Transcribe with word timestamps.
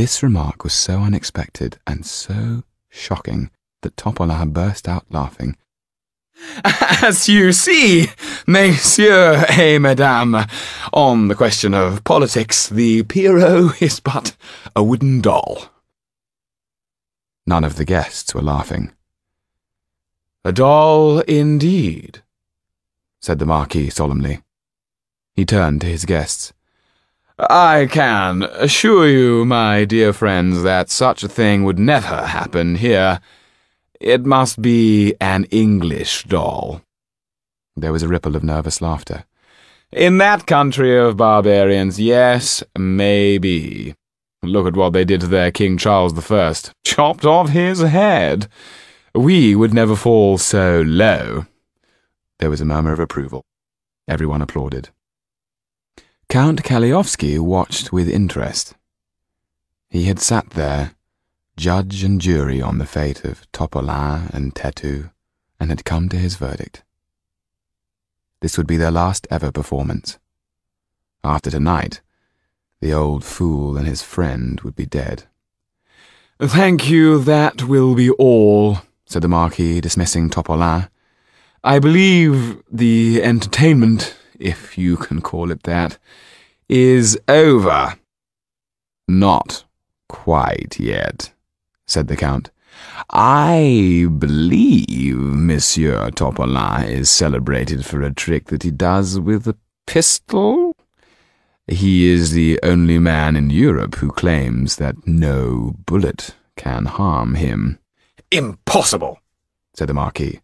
This 0.00 0.22
remark 0.22 0.64
was 0.64 0.72
so 0.72 1.00
unexpected 1.00 1.78
and 1.86 2.06
so 2.06 2.62
shocking 2.88 3.50
that 3.82 3.96
Topolain 3.96 4.50
burst 4.50 4.88
out 4.88 5.04
laughing. 5.10 5.58
As 6.64 7.28
you 7.28 7.52
see, 7.52 8.06
messieurs 8.46 9.44
et 9.50 9.78
mesdames, 9.78 10.46
on 10.94 11.28
the 11.28 11.34
question 11.34 11.74
of 11.74 12.02
politics, 12.02 12.66
the 12.66 13.02
Pierrot 13.02 13.82
is 13.82 14.00
but 14.00 14.34
a 14.74 14.82
wooden 14.82 15.20
doll. 15.20 15.64
None 17.46 17.62
of 17.62 17.76
the 17.76 17.84
guests 17.84 18.34
were 18.34 18.40
laughing. 18.40 18.92
A 20.46 20.52
doll 20.52 21.18
indeed, 21.18 22.22
said 23.20 23.38
the 23.38 23.44
Marquis 23.44 23.90
solemnly. 23.90 24.40
He 25.34 25.44
turned 25.44 25.82
to 25.82 25.88
his 25.88 26.06
guests. 26.06 26.54
I 27.48 27.88
can 27.90 28.42
assure 28.42 29.08
you, 29.08 29.46
my 29.46 29.86
dear 29.86 30.12
friends, 30.12 30.62
that 30.62 30.90
such 30.90 31.22
a 31.22 31.28
thing 31.28 31.64
would 31.64 31.78
never 31.78 32.26
happen 32.26 32.74
here. 32.74 33.20
It 33.98 34.26
must 34.26 34.60
be 34.60 35.14
an 35.20 35.44
English 35.44 36.24
doll. 36.24 36.82
There 37.76 37.92
was 37.92 38.02
a 38.02 38.08
ripple 38.08 38.36
of 38.36 38.44
nervous 38.44 38.82
laughter. 38.82 39.24
In 39.90 40.18
that 40.18 40.46
country 40.46 40.98
of 40.98 41.16
barbarians, 41.16 41.98
yes, 41.98 42.62
maybe. 42.78 43.94
Look 44.42 44.66
at 44.66 44.76
what 44.76 44.92
they 44.92 45.06
did 45.06 45.22
to 45.22 45.26
their 45.26 45.50
King 45.50 45.78
Charles 45.78 46.30
I. 46.30 46.54
Chopped 46.84 47.24
off 47.24 47.48
his 47.48 47.80
head. 47.80 48.48
We 49.14 49.54
would 49.54 49.72
never 49.72 49.96
fall 49.96 50.36
so 50.36 50.82
low. 50.82 51.46
There 52.38 52.50
was 52.50 52.60
a 52.60 52.66
murmur 52.66 52.92
of 52.92 53.00
approval. 53.00 53.42
Everyone 54.06 54.42
applauded. 54.42 54.90
Count 56.30 56.62
Kalliovski 56.62 57.40
watched 57.40 57.92
with 57.92 58.08
interest. 58.08 58.74
He 59.88 60.04
had 60.04 60.20
sat 60.20 60.50
there, 60.50 60.94
judge 61.56 62.04
and 62.04 62.20
jury 62.20 62.62
on 62.62 62.78
the 62.78 62.86
fate 62.86 63.24
of 63.24 63.50
Topolain 63.50 64.32
and 64.32 64.54
Tetu, 64.54 65.10
and 65.58 65.70
had 65.70 65.84
come 65.84 66.08
to 66.08 66.16
his 66.16 66.36
verdict. 66.36 66.84
This 68.40 68.56
would 68.56 68.68
be 68.68 68.76
their 68.76 68.92
last 68.92 69.26
ever 69.28 69.50
performance. 69.50 70.20
After 71.24 71.50
tonight, 71.50 72.00
the 72.80 72.92
old 72.92 73.24
fool 73.24 73.76
and 73.76 73.88
his 73.88 74.04
friend 74.04 74.60
would 74.60 74.76
be 74.76 74.86
dead. 74.86 75.24
Thank 76.40 76.88
you, 76.88 77.18
that 77.24 77.64
will 77.64 77.96
be 77.96 78.08
all, 78.08 78.78
said 79.04 79.22
the 79.22 79.28
Marquis, 79.28 79.80
dismissing 79.80 80.30
Topolain. 80.30 80.90
I 81.64 81.80
believe 81.80 82.62
the 82.70 83.20
entertainment, 83.20 84.14
if 84.40 84.76
you 84.78 84.96
can 84.96 85.20
call 85.20 85.50
it 85.50 85.62
that, 85.64 85.98
is 86.68 87.18
over. 87.28 87.96
Not 89.06 89.64
quite 90.08 90.78
yet, 90.78 91.32
said 91.86 92.08
the 92.08 92.16
Count. 92.16 92.50
I 93.10 94.06
believe 94.18 95.16
Monsieur 95.16 96.10
Topolain 96.10 96.88
is 96.88 97.10
celebrated 97.10 97.84
for 97.84 98.02
a 98.02 98.12
trick 98.12 98.46
that 98.46 98.62
he 98.62 98.70
does 98.70 99.18
with 99.18 99.46
a 99.46 99.56
pistol. 99.86 100.74
He 101.66 102.08
is 102.08 102.32
the 102.32 102.58
only 102.62 102.98
man 102.98 103.36
in 103.36 103.50
Europe 103.50 103.96
who 103.96 104.10
claims 104.10 104.76
that 104.76 105.06
no 105.06 105.74
bullet 105.86 106.34
can 106.56 106.86
harm 106.86 107.34
him. 107.34 107.78
Impossible, 108.30 109.18
said 109.74 109.88
the 109.88 109.94
Marquis. 109.94 110.40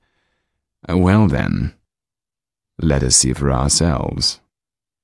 Well 0.88 1.28
then, 1.28 1.75
let 2.78 3.02
us 3.02 3.16
see 3.16 3.32
for 3.32 3.50
ourselves, 3.50 4.40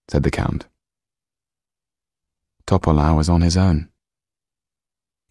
said 0.08 0.22
the 0.22 0.30
Count. 0.30 0.66
Topolain 2.66 3.16
was 3.16 3.28
on 3.28 3.40
his 3.40 3.56
own. 3.56 3.88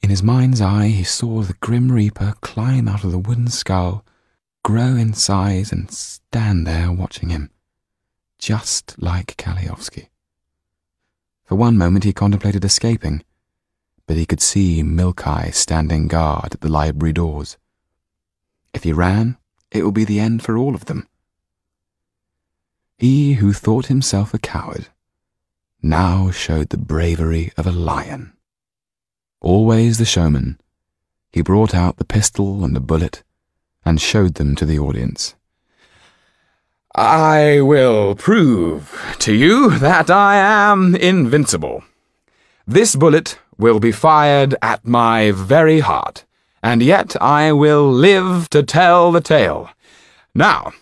In 0.02 0.10
his 0.10 0.24
mind's 0.24 0.62
eye, 0.62 0.88
he 0.88 1.04
saw 1.04 1.42
the 1.42 1.54
Grim 1.54 1.92
Reaper 1.92 2.34
climb 2.42 2.88
out 2.88 3.04
of 3.04 3.12
the 3.12 3.20
wooden 3.20 3.48
skull, 3.48 4.04
grow 4.64 4.96
in 4.96 5.14
size, 5.14 5.72
and 5.72 5.92
stand 5.92 6.66
there 6.66 6.92
watching 6.92 7.30
him, 7.30 7.52
just 8.40 8.96
like 9.00 9.38
Kalliovski. 9.38 10.08
For 11.46 11.56
one 11.56 11.78
moment 11.78 12.04
he 12.04 12.14
contemplated 12.14 12.66
escaping, 12.66 13.24
but 14.08 14.18
he 14.18 14.26
could 14.26 14.42
see 14.42 14.82
Milkai 14.82 15.54
standing 15.54 16.08
guard 16.08 16.56
at 16.56 16.62
the 16.62 16.72
library 16.72 17.14
doors. 17.14 17.58
If 18.74 18.84
he 18.84 18.94
ran, 18.94 19.38
it 19.72 19.86
would 19.86 19.94
be 19.94 20.06
the 20.06 20.20
end 20.20 20.44
for 20.44 20.58
all 20.58 20.74
of 20.74 20.86
them. 20.86 21.08
He 23.02 23.34
who 23.34 23.52
thought 23.52 23.88
himself 23.88 24.32
a 24.32 24.38
coward 24.38 24.90
now 25.82 26.30
showed 26.30 26.70
the 26.70 26.78
bravery 26.78 27.52
of 27.58 27.66
a 27.66 27.72
lion. 27.72 28.34
Always 29.42 29.98
the 29.98 30.06
showman, 30.06 30.62
he 31.32 31.42
brought 31.42 31.74
out 31.74 31.98
the 31.98 32.06
pistol 32.06 32.64
and 32.64 32.76
the 32.76 32.80
bullet 32.80 33.24
and 33.84 34.00
showed 34.00 34.36
them 34.36 34.56
to 34.56 34.68
the 34.68 34.78
audience. 34.78 35.34
I 36.94 37.62
will 37.62 38.14
prove 38.14 39.16
to 39.18 39.34
you 39.34 39.80
that 39.80 40.12
I 40.12 40.36
am 40.36 40.94
invincible. 40.94 41.84
This 42.68 42.96
bullet 42.96 43.40
will 43.58 43.80
be 43.80 43.92
fired 43.92 44.54
at 44.62 44.86
my 44.86 45.32
very 45.32 45.80
heart, 45.80 46.26
and 46.62 46.84
yet 46.84 47.20
I 47.20 47.52
will 47.52 47.92
live 47.92 48.48
to 48.52 48.62
tell 48.62 49.12
the 49.12 49.22
tale. 49.22 49.72
Now, 50.36 50.74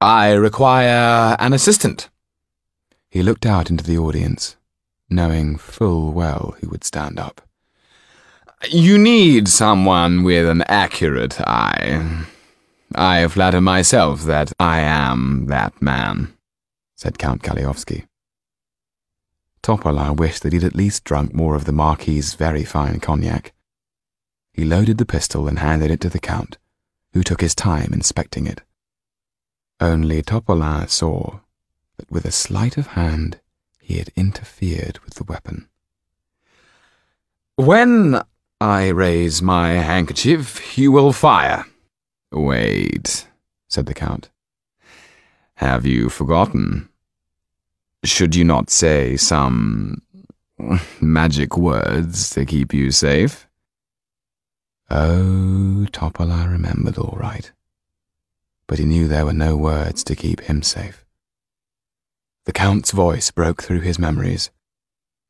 I 0.00 0.32
require 0.32 1.36
an 1.38 1.52
assistant. 1.52 2.10
He 3.08 3.22
looked 3.22 3.46
out 3.46 3.70
into 3.70 3.84
the 3.84 3.98
audience, 3.98 4.56
knowing 5.08 5.56
full 5.56 6.12
well 6.12 6.56
who 6.60 6.68
would 6.68 6.84
stand 6.84 7.18
up. 7.18 7.40
You 8.70 8.98
need 8.98 9.48
someone 9.48 10.22
with 10.24 10.48
an 10.48 10.62
accurate 10.62 11.40
eye. 11.40 12.24
I 12.94 13.26
flatter 13.28 13.60
myself 13.60 14.22
that 14.22 14.52
I 14.58 14.80
am 14.80 15.46
that 15.46 15.80
man, 15.82 16.34
said 16.96 17.18
Count 17.18 17.42
Kalliovski. 17.42 18.06
Topolain 19.62 20.16
wished 20.16 20.42
that 20.42 20.52
he'd 20.52 20.64
at 20.64 20.76
least 20.76 21.04
drunk 21.04 21.34
more 21.34 21.54
of 21.54 21.64
the 21.64 21.72
Marquis's 21.72 22.34
very 22.34 22.64
fine 22.64 23.00
cognac. 23.00 23.52
He 24.52 24.64
loaded 24.64 24.98
the 24.98 25.06
pistol 25.06 25.48
and 25.48 25.58
handed 25.58 25.90
it 25.90 26.00
to 26.02 26.10
the 26.10 26.18
Count, 26.18 26.58
who 27.12 27.22
took 27.22 27.40
his 27.40 27.54
time 27.54 27.92
inspecting 27.92 28.46
it. 28.46 28.60
Only 29.84 30.22
Topolain 30.22 30.88
saw 30.88 31.40
that 31.98 32.10
with 32.10 32.24
a 32.24 32.32
sleight 32.32 32.78
of 32.78 32.86
hand 32.96 33.38
he 33.82 33.98
had 33.98 34.08
interfered 34.16 34.98
with 35.04 35.16
the 35.16 35.24
weapon. 35.24 35.68
When 37.56 38.22
I 38.62 38.88
raise 38.88 39.42
my 39.42 39.72
handkerchief, 39.72 40.78
you 40.78 40.90
will 40.90 41.12
fire. 41.12 41.66
Wait, 42.32 43.28
said 43.68 43.84
the 43.84 43.92
Count. 43.92 44.30
Have 45.56 45.84
you 45.84 46.08
forgotten? 46.08 46.88
Should 48.04 48.34
you 48.34 48.44
not 48.44 48.70
say 48.70 49.18
some 49.18 50.00
magic 51.02 51.58
words 51.58 52.30
to 52.30 52.46
keep 52.46 52.72
you 52.72 52.90
safe? 52.90 53.46
Oh, 54.88 55.86
Topolain 55.92 56.50
remembered 56.50 56.96
all 56.96 57.18
right. 57.20 57.52
But 58.66 58.78
he 58.78 58.84
knew 58.84 59.06
there 59.06 59.26
were 59.26 59.32
no 59.32 59.56
words 59.56 60.02
to 60.04 60.16
keep 60.16 60.42
him 60.42 60.62
safe. 60.62 61.04
The 62.44 62.52
Count's 62.52 62.90
voice 62.90 63.30
broke 63.30 63.62
through 63.62 63.80
his 63.80 63.98
memories. 63.98 64.50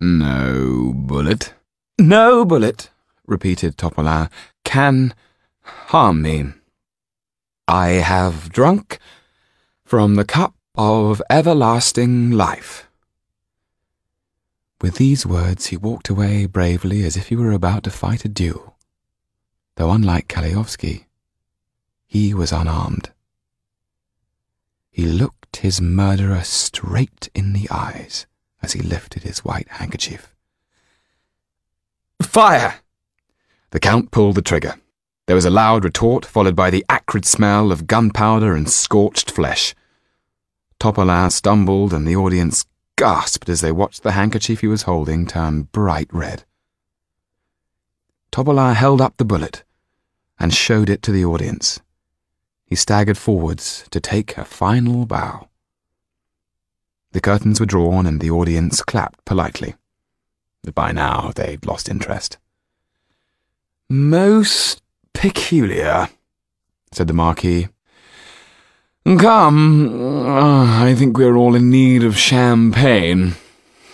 No 0.00 0.92
bullet? 0.94 1.54
No 1.98 2.44
bullet, 2.44 2.90
repeated 3.26 3.76
Topolain, 3.76 4.30
can 4.64 5.14
harm 5.62 6.22
me. 6.22 6.52
I 7.68 7.88
have 7.88 8.50
drunk 8.50 8.98
from 9.84 10.16
the 10.16 10.24
cup 10.24 10.54
of 10.74 11.22
everlasting 11.30 12.32
life. 12.32 12.88
With 14.80 14.96
these 14.96 15.24
words, 15.24 15.66
he 15.66 15.76
walked 15.76 16.08
away 16.08 16.46
bravely 16.46 17.04
as 17.04 17.16
if 17.16 17.28
he 17.28 17.36
were 17.36 17.52
about 17.52 17.84
to 17.84 17.90
fight 17.90 18.24
a 18.24 18.28
duel, 18.28 18.76
though 19.76 19.90
unlike 19.92 20.28
Kalliovski, 20.28 21.04
he 22.06 22.34
was 22.34 22.52
unarmed. 22.52 23.10
He 24.94 25.06
looked 25.06 25.56
his 25.56 25.80
murderer 25.80 26.44
straight 26.44 27.28
in 27.34 27.52
the 27.52 27.68
eyes 27.68 28.26
as 28.62 28.74
he 28.74 28.80
lifted 28.80 29.24
his 29.24 29.44
white 29.44 29.66
handkerchief. 29.68 30.32
Fire! 32.22 32.76
The 33.70 33.80
Count 33.80 34.12
pulled 34.12 34.36
the 34.36 34.40
trigger. 34.40 34.76
There 35.26 35.34
was 35.34 35.44
a 35.44 35.50
loud 35.50 35.84
retort, 35.84 36.24
followed 36.24 36.54
by 36.54 36.70
the 36.70 36.84
acrid 36.88 37.24
smell 37.24 37.72
of 37.72 37.88
gunpowder 37.88 38.54
and 38.54 38.70
scorched 38.70 39.32
flesh. 39.32 39.74
Topolain 40.78 41.32
stumbled, 41.32 41.92
and 41.92 42.06
the 42.06 42.14
audience 42.14 42.64
gasped 42.94 43.48
as 43.48 43.62
they 43.62 43.72
watched 43.72 44.04
the 44.04 44.12
handkerchief 44.12 44.60
he 44.60 44.68
was 44.68 44.82
holding 44.82 45.26
turn 45.26 45.62
bright 45.72 46.08
red. 46.12 46.44
Topolain 48.30 48.76
held 48.76 49.00
up 49.00 49.16
the 49.16 49.24
bullet 49.24 49.64
and 50.38 50.54
showed 50.54 50.88
it 50.88 51.02
to 51.02 51.10
the 51.10 51.24
audience. 51.24 51.80
He 52.74 52.76
staggered 52.76 53.16
forwards 53.16 53.84
to 53.92 54.00
take 54.00 54.36
a 54.36 54.44
final 54.44 55.06
bow. 55.06 55.48
The 57.12 57.20
curtains 57.20 57.60
were 57.60 57.66
drawn 57.66 58.04
and 58.04 58.20
the 58.20 58.32
audience 58.32 58.82
clapped 58.82 59.24
politely. 59.24 59.76
But 60.64 60.74
By 60.74 60.90
now 60.90 61.30
they'd 61.36 61.64
lost 61.64 61.88
interest. 61.88 62.36
Most 63.88 64.82
peculiar, 65.12 66.08
said 66.90 67.06
the 67.06 67.12
Marquis. 67.12 67.68
Come, 69.04 70.26
I 70.26 70.96
think 70.96 71.16
we're 71.16 71.36
all 71.36 71.54
in 71.54 71.70
need 71.70 72.02
of 72.02 72.18
champagne. 72.18 73.36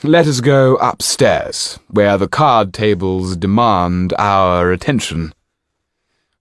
Let 0.03 0.27
us 0.27 0.41
go 0.41 0.77
upstairs, 0.77 1.79
where 1.89 2.17
the 2.17 2.29
card 2.29 2.73
tables 2.73 3.37
demand 3.37 4.15
our 4.19 4.73
attention. 4.73 5.35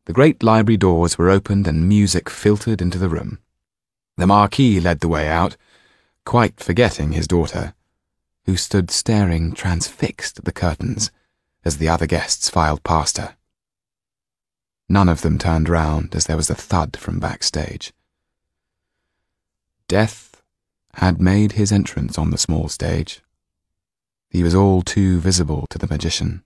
The 0.09 0.13
great 0.13 0.41
library 0.41 0.77
doors 0.77 1.19
were 1.19 1.29
opened 1.29 1.67
and 1.67 1.87
music 1.87 2.31
filtered 2.31 2.81
into 2.81 2.97
the 2.97 3.09
room. 3.09 3.37
The 4.17 4.25
Marquis 4.25 4.79
led 4.79 5.01
the 5.01 5.07
way 5.07 5.27
out, 5.27 5.55
quite 6.25 6.59
forgetting 6.59 7.11
his 7.11 7.27
daughter, 7.27 7.75
who 8.45 8.57
stood 8.57 8.89
staring 8.89 9.51
transfixed 9.51 10.39
at 10.39 10.45
the 10.45 10.51
curtains 10.51 11.11
as 11.63 11.77
the 11.77 11.89
other 11.89 12.07
guests 12.07 12.49
filed 12.49 12.83
past 12.83 13.19
her. 13.19 13.35
None 14.89 15.09
of 15.09 15.21
them 15.21 15.37
turned 15.37 15.69
round 15.69 16.15
as 16.15 16.25
there 16.25 16.37
was 16.37 16.49
a 16.49 16.55
thud 16.55 16.97
from 16.97 17.19
backstage. 17.19 17.93
Death 19.87 20.41
had 20.93 21.21
made 21.21 21.51
his 21.51 21.71
entrance 21.71 22.17
on 22.17 22.31
the 22.31 22.39
small 22.39 22.67
stage. 22.67 23.21
He 24.31 24.41
was 24.41 24.55
all 24.55 24.81
too 24.81 25.19
visible 25.19 25.67
to 25.69 25.77
the 25.77 25.87
magician. 25.87 26.43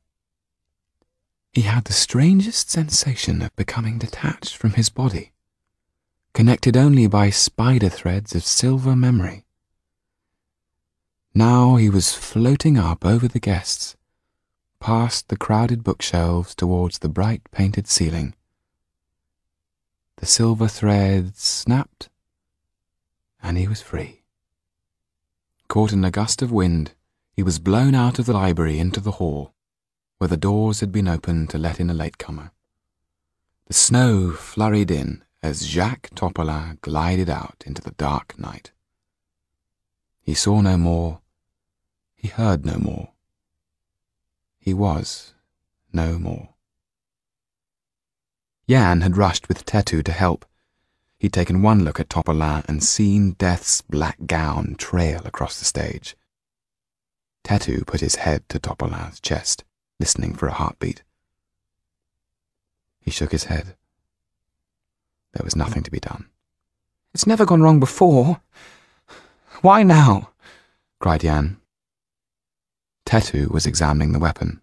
He 1.54 1.62
had 1.62 1.86
the 1.86 1.94
strangest 1.94 2.72
sensation 2.72 3.44
of 3.44 3.56
becoming 3.56 4.00
detached 4.00 4.58
from 4.58 4.72
his 4.72 4.90
body, 4.90 5.34
connected 6.34 6.76
only 6.76 7.06
by 7.06 7.30
spider 7.30 7.90
threads 7.90 8.34
of 8.34 8.44
silver 8.44 8.96
memory. 8.96 9.46
Now 11.36 11.76
he 11.76 11.90
was 11.90 12.16
floating 12.16 12.78
up 12.78 13.06
over 13.06 13.28
the 13.28 13.40
guests, 13.40 13.96
past 14.80 15.30
the 15.30 15.38
crowded 15.38 15.84
bookshelves 15.84 16.56
towards 16.56 17.00
the 17.00 17.10
bright 17.10 17.42
painted 17.52 17.88
ceiling. 17.88 18.34
The 20.18 20.26
silver 20.26 20.68
threads 20.68 21.42
snapped 21.42 22.10
and 23.44 23.58
he 23.58 23.68
was 23.68 23.82
free. 23.82 24.24
Caught 25.68 25.94
in 25.94 26.06
a 26.06 26.10
gust 26.10 26.42
of 26.42 26.52
wind, 26.52 26.94
he 27.36 27.44
was 27.44 27.60
blown 27.60 27.94
out 27.94 28.18
of 28.18 28.26
the 28.26 28.34
library 28.34 28.80
into 28.80 29.00
the 29.00 29.12
hall, 29.12 29.54
where 30.24 30.30
the 30.30 30.38
doors 30.38 30.80
had 30.80 30.90
been 30.90 31.10
opened 31.10 31.50
to 31.50 31.58
let 31.58 31.82
in 31.82 31.90
a 31.90 31.94
latecomer. 31.94 32.54
The 33.68 33.74
snow 33.74 34.32
flurried 34.32 34.90
in 34.90 35.22
as 35.42 35.68
Jacques 35.68 36.12
Topolain 36.16 36.80
glided 36.80 37.30
out 37.30 37.62
into 37.66 37.82
the 37.82 37.92
dark 37.92 38.40
night. 38.40 38.72
He 40.22 40.34
saw 40.34 40.62
no 40.62 40.78
more, 40.78 41.20
he 42.16 42.30
heard 42.30 42.66
no 42.66 42.78
more, 42.78 43.10
he 44.58 44.74
was 44.74 45.34
no 45.92 46.18
more. 46.18 46.54
Yann 48.66 49.02
had 49.02 49.18
rushed 49.18 49.50
with 49.50 49.66
Tetu 49.66 50.02
to 50.06 50.14
help, 50.14 50.46
He'd 51.18 51.34
taken 51.34 51.62
one 51.62 51.84
look 51.84 52.00
at 52.00 52.08
Topolain 52.08 52.64
and 52.70 52.82
seen 52.82 53.34
Death's 53.34 53.82
black 53.82 54.20
gown 54.26 54.76
trail 54.78 55.22
across 55.26 55.60
the 55.60 55.66
stage. 55.66 56.16
Tetu 57.44 57.86
put 57.86 58.00
his 58.00 58.16
head 58.16 58.48
to 58.48 58.58
Topolain's 58.58 59.20
chest, 59.20 59.66
listening 60.00 60.36
for 60.36 60.48
a 60.48 60.54
heartbeat. 60.54 61.04
He 63.02 63.12
shook 63.12 63.32
his 63.32 63.46
head. 63.46 63.76
There 65.34 65.44
was 65.44 65.56
nothing 65.56 65.84
to 65.84 65.92
be 65.92 66.00
done. 66.00 66.28
It's 67.14 67.28
never 67.28 67.46
gone 67.46 67.62
wrong 67.62 67.80
before. 67.80 68.42
Why 69.62 69.84
now? 69.84 70.30
cried 71.00 71.24
Yann. 71.24 71.58
Tetu 73.06 73.52
was 73.52 73.66
examining 73.66 74.14
the 74.14 74.20
weapon. 74.20 74.62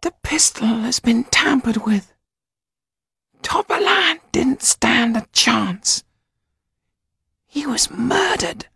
The 0.00 0.12
pistol 0.22 0.66
has 0.66 0.98
been 1.00 1.24
tampered 1.24 1.78
with. 1.78 2.12
Topolain 3.42 4.18
didn't 4.32 4.62
stand 4.62 5.16
a 5.16 5.26
chance. 5.32 6.02
He 7.46 7.66
was 7.66 7.90
murdered. 7.90 8.66